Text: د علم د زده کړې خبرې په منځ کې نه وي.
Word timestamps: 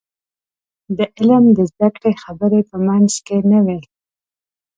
د 0.97 0.99
علم 1.15 1.43
د 1.57 1.59
زده 1.71 1.89
کړې 1.95 2.11
خبرې 2.23 2.61
په 2.69 2.75
منځ 2.87 3.11
کې 3.25 3.37
نه 3.51 3.59
وي. 3.65 3.79